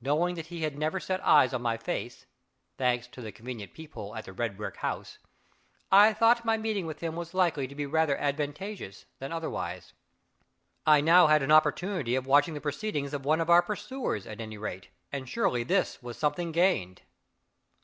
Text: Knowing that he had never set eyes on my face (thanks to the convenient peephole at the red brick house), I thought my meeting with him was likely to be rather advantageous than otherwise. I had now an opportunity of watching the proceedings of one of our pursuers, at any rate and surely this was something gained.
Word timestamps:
Knowing 0.00 0.34
that 0.34 0.46
he 0.48 0.64
had 0.64 0.76
never 0.76 0.98
set 0.98 1.24
eyes 1.24 1.54
on 1.54 1.62
my 1.62 1.76
face 1.76 2.26
(thanks 2.78 3.06
to 3.06 3.20
the 3.20 3.30
convenient 3.30 3.72
peephole 3.72 4.12
at 4.16 4.24
the 4.24 4.32
red 4.32 4.56
brick 4.56 4.78
house), 4.78 5.18
I 5.92 6.12
thought 6.12 6.44
my 6.44 6.56
meeting 6.58 6.84
with 6.84 6.98
him 6.98 7.14
was 7.14 7.32
likely 7.32 7.68
to 7.68 7.74
be 7.76 7.86
rather 7.86 8.16
advantageous 8.18 9.04
than 9.20 9.30
otherwise. 9.30 9.92
I 10.84 10.96
had 10.96 11.04
now 11.04 11.28
an 11.28 11.52
opportunity 11.52 12.16
of 12.16 12.26
watching 12.26 12.54
the 12.54 12.60
proceedings 12.60 13.14
of 13.14 13.24
one 13.24 13.40
of 13.40 13.48
our 13.50 13.62
pursuers, 13.62 14.26
at 14.26 14.40
any 14.40 14.58
rate 14.58 14.88
and 15.12 15.28
surely 15.28 15.62
this 15.62 16.02
was 16.02 16.18
something 16.18 16.50
gained. 16.50 17.02